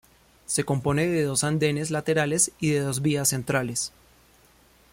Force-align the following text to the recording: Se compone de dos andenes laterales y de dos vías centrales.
Se 0.47 0.63
compone 0.63 1.05
de 1.05 1.21
dos 1.21 1.43
andenes 1.43 1.91
laterales 1.91 2.51
y 2.59 2.71
de 2.71 2.79
dos 2.79 3.03
vías 3.03 3.29
centrales. 3.29 3.93